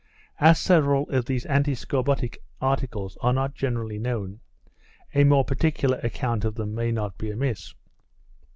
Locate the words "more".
5.23-5.45